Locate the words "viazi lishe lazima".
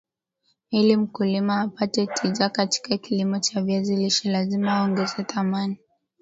3.61-4.73